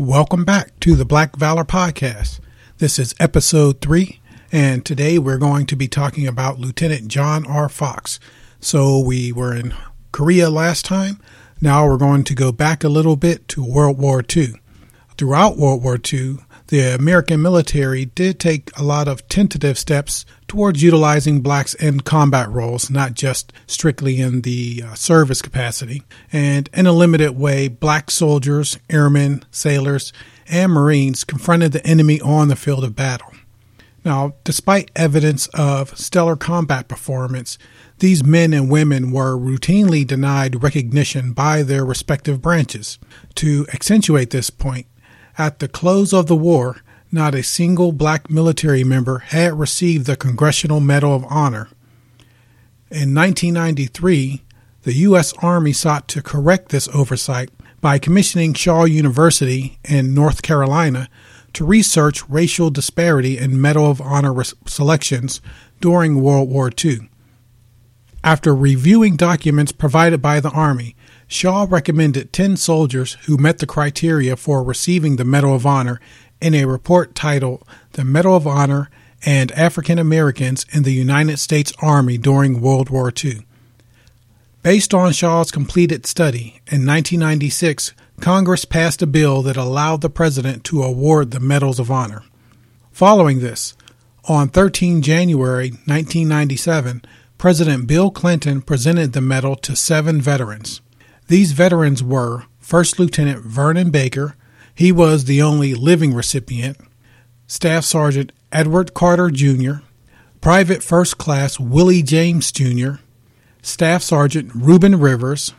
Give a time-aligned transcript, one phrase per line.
[0.00, 2.38] Welcome back to the Black Valor Podcast.
[2.76, 4.20] This is episode three,
[4.52, 7.68] and today we're going to be talking about Lieutenant John R.
[7.68, 8.20] Fox.
[8.60, 9.74] So, we were in
[10.12, 11.20] Korea last time.
[11.60, 14.54] Now we're going to go back a little bit to World War II.
[15.16, 16.36] Throughout World War II,
[16.68, 22.48] the American military did take a lot of tentative steps towards utilizing blacks in combat
[22.50, 26.02] roles, not just strictly in the uh, service capacity.
[26.30, 30.12] And in a limited way, black soldiers, airmen, sailors,
[30.46, 33.32] and Marines confronted the enemy on the field of battle.
[34.04, 37.58] Now, despite evidence of stellar combat performance,
[37.98, 42.98] these men and women were routinely denied recognition by their respective branches.
[43.36, 44.86] To accentuate this point,
[45.38, 50.16] at the close of the war, not a single black military member had received the
[50.16, 51.68] Congressional Medal of Honor.
[52.90, 54.42] In 1993,
[54.82, 55.32] the U.S.
[55.40, 61.08] Army sought to correct this oversight by commissioning Shaw University in North Carolina
[61.52, 64.34] to research racial disparity in Medal of Honor
[64.66, 65.40] selections
[65.80, 67.08] during World War II.
[68.24, 70.96] After reviewing documents provided by the Army,
[71.30, 76.00] Shaw recommended 10 soldiers who met the criteria for receiving the Medal of Honor
[76.40, 77.62] in a report titled
[77.92, 78.88] The Medal of Honor
[79.26, 83.46] and African Americans in the United States Army During World War II.
[84.62, 90.64] Based on Shaw's completed study, in 1996, Congress passed a bill that allowed the President
[90.64, 92.24] to award the Medals of Honor.
[92.90, 93.74] Following this,
[94.24, 97.02] on 13 January 1997,
[97.36, 100.80] President Bill Clinton presented the medal to seven veterans.
[101.28, 104.34] These veterans were First Lieutenant Vernon Baker,
[104.74, 106.78] he was the only living recipient,
[107.46, 109.82] Staff Sergeant Edward Carter Jr.,
[110.40, 112.92] Private First Class Willie James Jr.,
[113.60, 115.52] Staff Sergeant Reuben Rivers,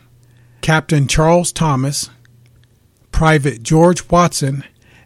[0.60, 2.10] Captain Charles Thomas,
[3.12, 4.64] Private George Watson,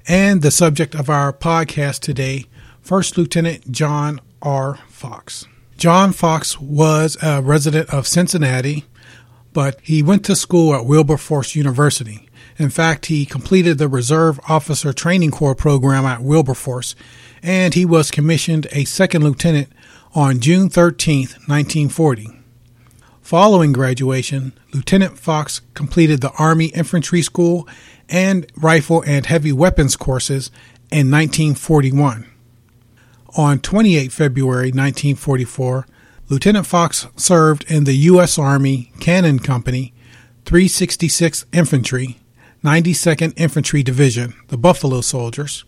[0.09, 2.47] and the subject of our podcast today,
[2.81, 4.79] First Lieutenant John R.
[4.89, 5.47] Fox.
[5.77, 8.85] John Fox was a resident of Cincinnati
[9.55, 12.29] but he went to school at Wilberforce University.
[12.59, 16.95] In fact, he completed the Reserve Officer Training Corps program at Wilberforce,
[17.43, 19.69] and he was commissioned a second lieutenant
[20.15, 22.29] on June 13, 1940.
[23.23, 27.67] Following graduation, Lieutenant Fox completed the Army Infantry School
[28.09, 30.51] and Rifle and Heavy Weapons courses
[30.91, 32.27] in 1941.
[33.37, 35.87] On 28 February 1944,
[36.31, 38.39] Lieutenant Fox served in the U.S.
[38.39, 39.93] Army Cannon Company,
[40.47, 42.19] 366th Infantry,
[42.65, 45.65] 92nd Infantry Division, the Buffalo Soldiers,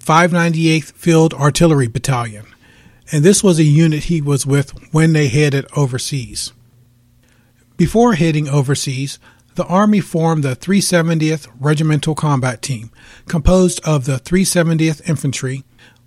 [0.00, 2.44] 598th Field Artillery Battalion,
[3.12, 6.52] and this was a unit he was with when they headed overseas.
[7.76, 9.20] Before heading overseas,
[9.54, 12.90] the Army formed the 370th Regimental Combat Team,
[13.28, 15.62] composed of the 370th Infantry,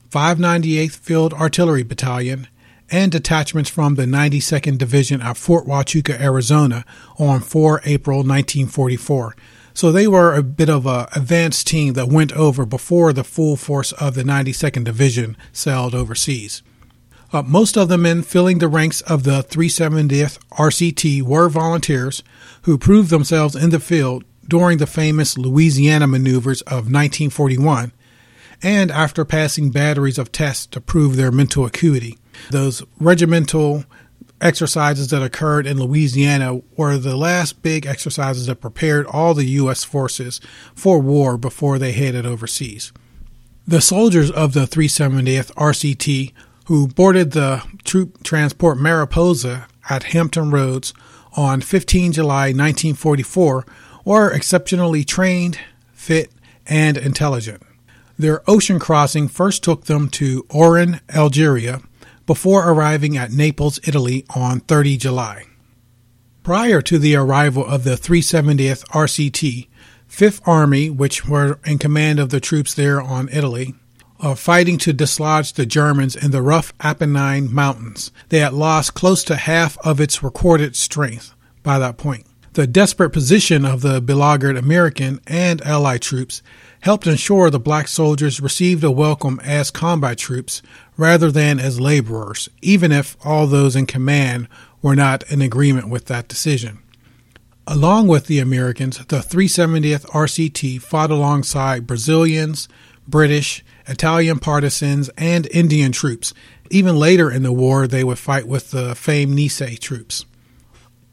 [0.09, 2.47] 598th Field Artillery Battalion,
[2.89, 6.85] and detachments from the 92nd Division at Fort Huachuca, Arizona
[7.17, 9.35] on 4 April 1944.
[9.73, 13.55] So they were a bit of a advanced team that went over before the full
[13.55, 16.63] force of the 92nd Division sailed overseas.
[17.33, 22.23] Uh, most of the men filling the ranks of the 370th RCT were volunteers
[22.63, 27.91] who proved themselves in the field during the famous Louisiana maneuvers of 1941
[28.63, 32.17] and after passing batteries of tests to prove their mental acuity.
[32.49, 33.83] Those regimental
[34.39, 39.83] exercises that occurred in Louisiana were the last big exercises that prepared all the U.S.
[39.83, 40.39] forces
[40.75, 42.91] for war before they headed overseas.
[43.67, 46.33] The soldiers of the 370th RCT
[46.65, 50.93] who boarded the troop transport Mariposa at Hampton Roads
[51.33, 53.65] on 15 July 1944
[54.03, 55.59] were exceptionally trained,
[55.93, 56.31] fit,
[56.65, 57.61] and intelligent.
[58.17, 61.81] Their ocean crossing first took them to Oran, Algeria,
[62.27, 65.45] before arriving at Naples, Italy on 30 July.
[66.43, 69.67] Prior to the arrival of the 370th RCT,
[70.09, 73.73] 5th Army, which were in command of the troops there on Italy,
[74.19, 78.11] are fighting to dislodge the Germans in the rough Apennine Mountains.
[78.29, 82.25] They had lost close to half of its recorded strength by that point.
[82.57, 86.41] The desperate position of the beleaguered American and Allied troops
[86.79, 90.63] helped ensure the black soldiers received a welcome as combat troops
[90.97, 94.47] rather than as laborers, even if all those in command
[94.81, 96.79] were not in agreement with that decision.
[97.67, 102.67] Along with the Americans, the 370th RCT fought alongside Brazilians,
[103.07, 106.33] British, Italian partisans, and Indian troops.
[106.71, 110.25] Even later in the war, they would fight with the famed Nisei troops.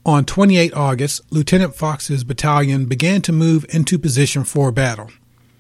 [0.07, 5.11] On 28 August, Lieutenant Fox's battalion began to move into position for battle.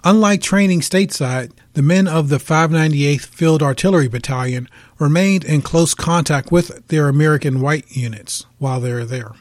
[0.06, 4.68] Unlike training stateside, the men of the 598th Field Artillery Battalion
[4.98, 9.32] remained in close contact with their American white units while they were there.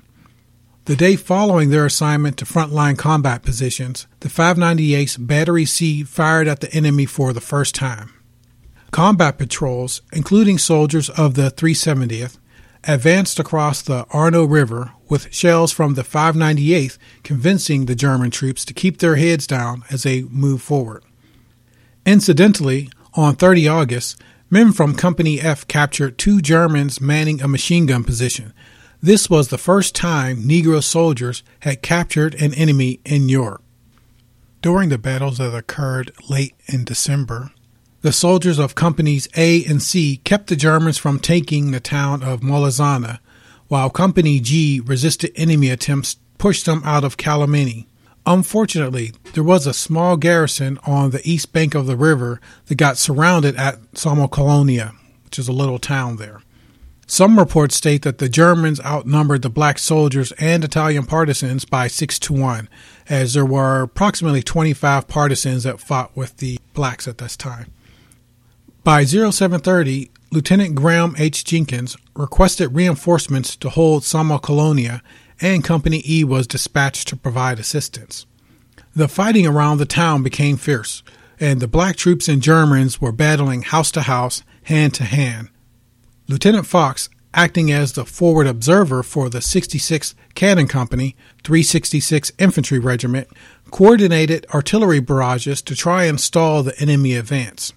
[0.85, 6.61] The day following their assignment to frontline combat positions, the 598th Battery C fired at
[6.61, 8.13] the enemy for the first time.
[8.91, 12.37] Combat patrols, including soldiers of the 370th,
[12.85, 18.73] advanced across the Arno River with shells from the 598th convincing the German troops to
[18.73, 21.03] keep their heads down as they moved forward.
[22.05, 28.03] Incidentally, on 30 August, men from Company F captured two Germans manning a machine gun
[28.03, 28.53] position.
[29.01, 33.63] This was the first time Negro soldiers had captured an enemy in Europe.
[34.61, 37.51] During the battles that occurred late in December,
[38.03, 42.41] the soldiers of Companies A and C kept the Germans from taking the town of
[42.41, 43.19] Molazzana,
[43.69, 47.87] while Company G resisted enemy attempts pushed them out of Calomini.
[48.25, 52.97] Unfortunately, there was a small garrison on the east bank of the river that got
[52.97, 54.91] surrounded at Sommocolonia,
[55.23, 56.41] which is a little town there.
[57.07, 62.19] Some reports state that the Germans outnumbered the black soldiers and Italian partisans by 6
[62.19, 62.67] to 1,
[63.07, 67.71] as there were approximately 25 partisans that fought with the blacks at this time.
[68.83, 71.45] By 0730, Lieutenant Graham H.
[71.45, 74.99] Jenkins requested reinforcements to hold Sommocolonia,
[75.39, 78.25] and Company E was dispatched to provide assistance.
[78.93, 81.01] The fighting around the town became fierce,
[81.39, 85.47] and the black troops and Germans were battling house to house, hand to hand.
[86.27, 91.15] Lieutenant Fox, acting as the forward observer for the 66th Cannon Company,
[91.45, 93.29] 366 Infantry Regiment,
[93.71, 97.71] coordinated artillery barrages to try and stall the enemy advance.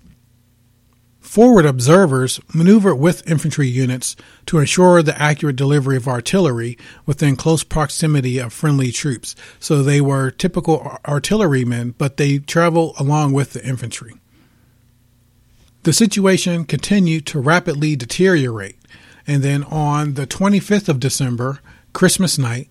[1.26, 7.62] Forward observers maneuvered with infantry units to ensure the accurate delivery of artillery within close
[7.62, 9.34] proximity of friendly troops.
[9.61, 14.14] So they were typical artillerymen, but they traveled along with the infantry.
[15.82, 18.79] The situation continued to rapidly deteriorate,
[19.26, 21.58] and then on the 25th of December,
[21.93, 22.70] Christmas night,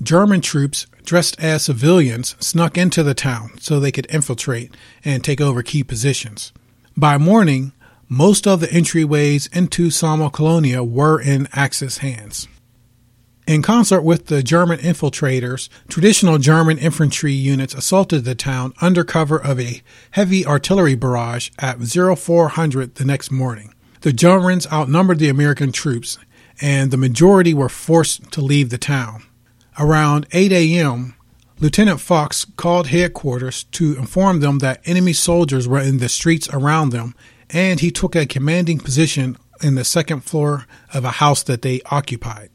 [0.00, 5.40] German troops dressed as civilians snuck into the town so they could infiltrate and take
[5.40, 6.52] over key positions.
[6.96, 7.72] By morning,
[8.12, 12.48] most of the entryways into Sommocolonia were in Axis hands.
[13.46, 19.40] In concert with the German infiltrators, traditional German infantry units assaulted the town under cover
[19.40, 19.80] of a
[20.10, 23.72] heavy artillery barrage at 0400 the next morning.
[24.00, 26.18] The Germans outnumbered the American troops,
[26.60, 29.22] and the majority were forced to leave the town.
[29.78, 31.14] Around 8 a.m.,
[31.60, 36.90] Lieutenant Fox called headquarters to inform them that enemy soldiers were in the streets around
[36.90, 37.14] them
[37.52, 41.82] and he took a commanding position in the second floor of a house that they
[41.90, 42.50] occupied.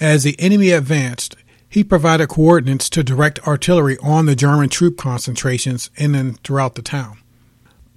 [0.00, 1.36] As the enemy advanced,
[1.68, 6.82] he provided coordinates to direct artillery on the German troop concentrations in and throughout the
[6.82, 7.18] town.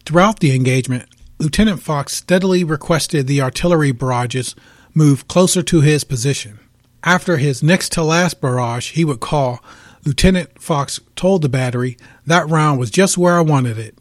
[0.06, 1.10] Throughout the engagement,
[1.40, 4.56] Lieutenant Fox steadily requested the artillery barrages
[4.94, 6.60] move closer to his position.
[7.04, 9.64] After his next to last barrage, he would call,
[10.06, 13.98] Lieutenant Fox told the battery, That round was just where I wanted it.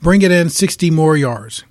[0.00, 1.64] Bring it in 60 more yards.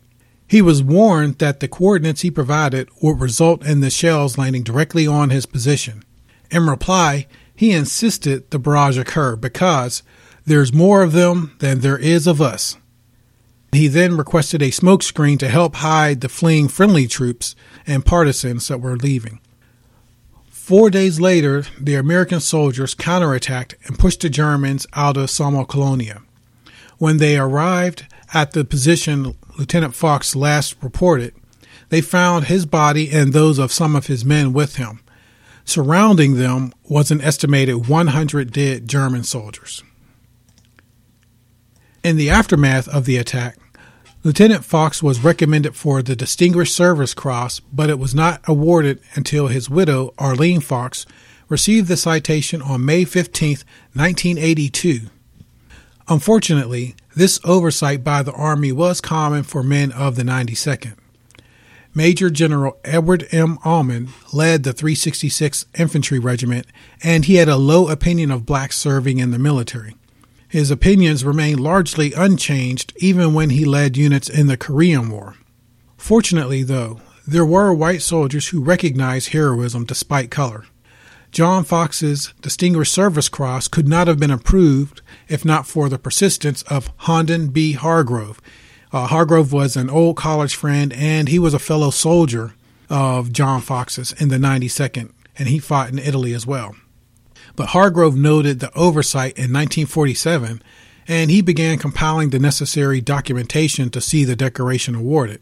[0.48, 5.06] He was warned that the coordinates he provided would result in the shells landing directly
[5.06, 6.04] on his position.
[6.50, 10.04] In reply, he insisted the barrage occur because
[10.46, 12.78] there's more of them than there is of us.
[13.74, 17.56] He then requested a smoke screen to help hide the fleeing friendly troops
[17.86, 19.40] and partisans that were leaving.
[20.50, 26.24] Four days later, the American soldiers counterattacked and pushed the Germans out of Sommocolonia.
[26.97, 31.33] When they arrived at the position Lieutenant Fox last reported,
[31.89, 35.01] they found his body and those of some of his men with him.
[35.63, 39.83] Surrounding them was an estimated 100 dead German soldiers.
[42.04, 43.57] In the aftermath of the attack,
[44.23, 49.47] Lieutenant Fox was recommended for the Distinguished Service Cross, but it was not awarded until
[49.47, 51.06] his widow, Arlene Fox,
[51.47, 53.57] received the citation on May 15,
[53.94, 55.01] 1982.
[56.09, 60.95] Unfortunately, this oversight by the Army was common for men of the 92nd.
[61.94, 63.57] Major General Edward M.
[63.66, 66.68] Almond led the 366th Infantry Regiment,
[67.04, 69.95] and he had a low opinion of blacks serving in the military.
[70.47, 75.35] His opinions remained largely unchanged even when he led units in the Korean War.
[75.97, 80.66] Fortunately, though, there were white soldiers who recognized heroism despite color.
[81.31, 86.64] John Fox's Distinguished Service Cross could not have been approved if not for the persistence
[86.64, 87.74] of Hondon B.
[87.74, 88.42] Hargrove.
[88.92, 92.54] Uh, Hargrove was an old college friend and he was a fellow soldier
[92.90, 96.76] of John Fox's in the 92nd, and he fought in Italy as well.
[97.56, 100.62] But Hargrove noted the oversight in 1947
[101.07, 105.42] and he began compiling the necessary documentation to see the decoration awarded.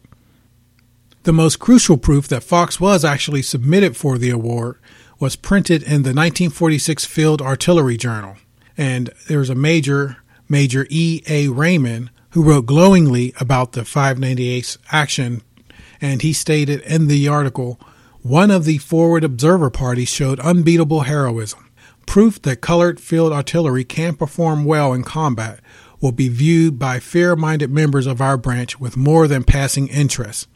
[1.24, 4.78] The most crucial proof that Fox was actually submitted for the award
[5.18, 8.36] was printed in the 1946 Field Artillery Journal.
[8.76, 10.18] And there was a major,
[10.48, 11.22] Major E.
[11.28, 11.48] A.
[11.48, 15.42] Raymond, who wrote glowingly about the 598th action.
[16.00, 17.80] And he stated in the article,
[18.20, 21.70] one of the forward observer parties showed unbeatable heroism.
[22.06, 25.60] Proof that colored field artillery can perform well in combat
[26.00, 30.46] will be viewed by fair minded members of our branch with more than passing interest.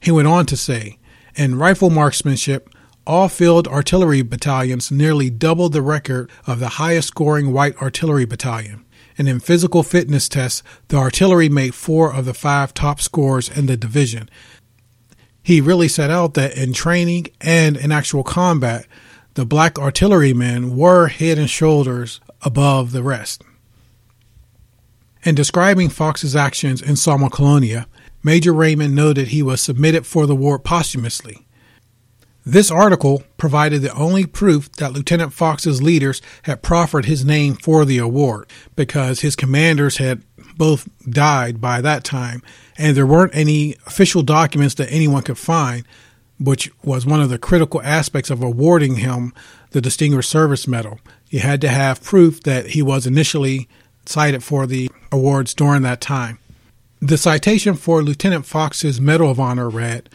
[0.00, 0.98] He went on to say,
[1.34, 2.70] in rifle marksmanship,
[3.06, 8.84] all field artillery battalions nearly doubled the record of the highest scoring white artillery battalion.
[9.16, 13.66] And in physical fitness tests, the artillery made four of the five top scores in
[13.66, 14.28] the division.
[15.42, 18.86] He really set out that in training and in actual combat,
[19.34, 23.42] the black artillerymen were head and shoulders above the rest.
[25.22, 27.86] In describing Fox's actions in Sommocolonia,
[28.22, 31.46] Major Raymond noted he was submitted for the war posthumously.
[32.46, 37.86] This article provided the only proof that Lieutenant Fox's leaders had proffered his name for
[37.86, 40.22] the award because his commanders had
[40.56, 42.42] both died by that time
[42.76, 45.84] and there weren't any official documents that anyone could find,
[46.38, 49.32] which was one of the critical aspects of awarding him
[49.70, 51.00] the Distinguished Service Medal.
[51.30, 53.68] You had to have proof that he was initially
[54.04, 56.38] cited for the awards during that time.
[57.00, 60.10] The citation for Lieutenant Fox's Medal of Honor read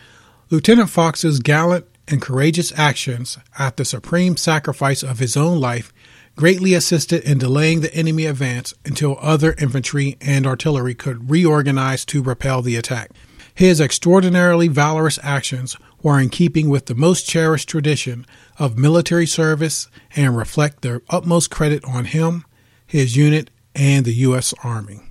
[0.52, 5.94] Lieutenant Fox's gallant and courageous actions at the supreme sacrifice of his own life
[6.36, 12.24] greatly assisted in delaying the enemy advance until other infantry and artillery could reorganize to
[12.24, 13.12] repel the attack.
[13.54, 18.26] His extraordinarily valorous actions were in keeping with the most cherished tradition
[18.58, 22.46] of military service and reflect the utmost credit on him,
[22.88, 24.54] his unit, and the U.S.
[24.64, 25.02] Army.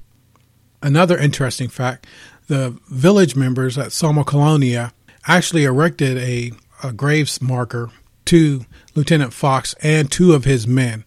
[0.83, 2.07] Another interesting fact
[2.47, 4.93] the village members at Sommocolonia
[5.27, 7.91] actually erected a, a graves marker
[8.27, 11.05] to Lieutenant Fox and two of his men.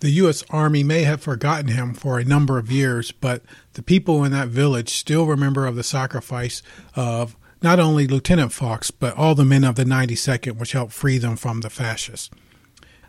[0.00, 0.44] The U.S.
[0.50, 4.48] Army may have forgotten him for a number of years, but the people in that
[4.48, 6.62] village still remember of the sacrifice
[6.94, 11.18] of not only Lieutenant Fox, but all the men of the 92nd, which helped free
[11.18, 12.30] them from the fascists.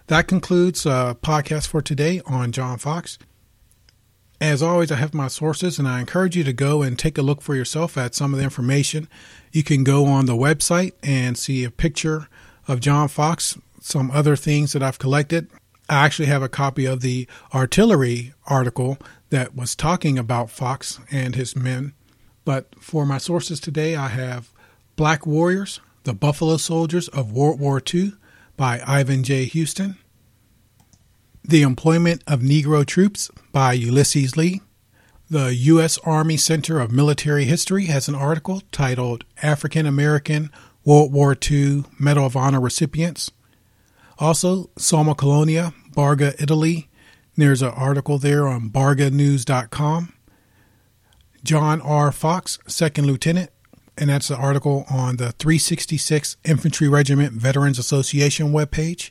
[0.08, 3.20] That concludes a uh, podcast for today on John Fox.
[4.42, 7.22] As always, I have my sources, and I encourage you to go and take a
[7.22, 9.10] look for yourself at some of the information.
[9.52, 12.30] You can go on the website and see a picture
[12.66, 15.50] of John Fox, some other things that I've collected.
[15.90, 18.98] I actually have a copy of the artillery article
[19.30, 21.94] that was talking about Fox and his men.
[22.46, 24.52] But for my sources today, I have
[24.96, 28.14] Black Warriors, The Buffalo Soldiers of World War II
[28.56, 29.46] by Ivan J.
[29.46, 29.98] Houston.
[31.50, 34.62] The Employment of Negro Troops by Ulysses Lee.
[35.32, 35.98] The U.S.
[36.06, 40.52] Army Center of Military History has an article titled African American
[40.86, 43.32] World War II Medal of Honor Recipients.
[44.20, 46.88] Also, Sommocolonia, Barga, Italy.
[47.36, 50.14] There's an article there on barganews.com.
[51.44, 52.12] John R.
[52.12, 53.50] Fox, Second Lieutenant,
[53.98, 59.10] and that's the article on the 366 Infantry Regiment Veterans Association webpage.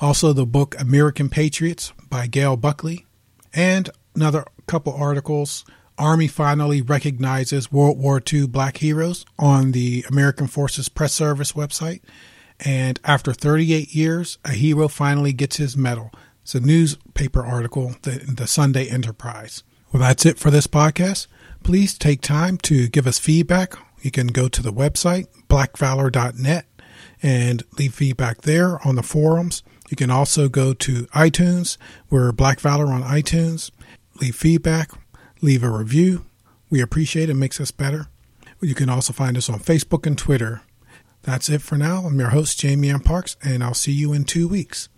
[0.00, 3.06] Also, the book American Patriots by Gail Buckley,
[3.52, 5.64] and another couple articles.
[5.96, 12.00] Army finally recognizes World War II black heroes on the American Forces Press Service website.
[12.60, 16.10] And after 38 years, a hero finally gets his medal.
[16.42, 19.62] It's a newspaper article, the, the Sunday Enterprise.
[19.92, 21.28] Well, that's it for this podcast.
[21.62, 23.74] Please take time to give us feedback.
[24.02, 26.66] You can go to the website, blackvalor.net,
[27.22, 29.62] and leave feedback there on the forums.
[29.94, 31.76] You can also go to iTunes.
[32.10, 33.70] We're Black Valor on iTunes.
[34.20, 34.90] Leave feedback,
[35.40, 36.26] leave a review.
[36.68, 38.08] We appreciate it, it makes us better.
[38.60, 40.62] You can also find us on Facebook and Twitter.
[41.22, 41.98] That's it for now.
[42.06, 42.98] I'm your host, Jamie M.
[42.98, 44.88] Parks, and I'll see you in two weeks.